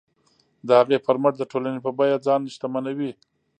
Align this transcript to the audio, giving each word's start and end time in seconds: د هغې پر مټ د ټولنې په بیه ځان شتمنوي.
د 0.67 0.69
هغې 0.79 0.97
پر 1.05 1.15
مټ 1.21 1.33
د 1.37 1.43
ټولنې 1.51 1.79
په 1.85 1.91
بیه 1.97 2.17
ځان 2.25 2.41
شتمنوي. 2.53 3.11